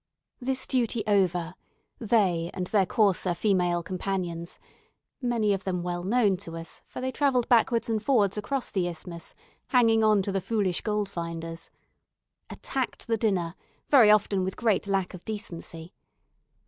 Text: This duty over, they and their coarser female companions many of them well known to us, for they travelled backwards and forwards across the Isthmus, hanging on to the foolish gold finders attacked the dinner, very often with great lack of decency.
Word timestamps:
This 0.39 0.65
duty 0.65 1.03
over, 1.05 1.53
they 1.99 2.49
and 2.55 2.65
their 2.65 2.87
coarser 2.87 3.35
female 3.35 3.83
companions 3.83 4.57
many 5.21 5.53
of 5.53 5.63
them 5.63 5.83
well 5.83 6.03
known 6.03 6.37
to 6.37 6.57
us, 6.57 6.81
for 6.87 6.99
they 6.99 7.11
travelled 7.11 7.47
backwards 7.47 7.87
and 7.87 8.01
forwards 8.01 8.35
across 8.35 8.71
the 8.71 8.87
Isthmus, 8.87 9.35
hanging 9.67 10.03
on 10.03 10.23
to 10.23 10.31
the 10.31 10.41
foolish 10.41 10.81
gold 10.81 11.07
finders 11.07 11.69
attacked 12.49 13.05
the 13.05 13.15
dinner, 13.15 13.53
very 13.89 14.09
often 14.09 14.43
with 14.43 14.57
great 14.57 14.87
lack 14.87 15.13
of 15.13 15.23
decency. 15.23 15.93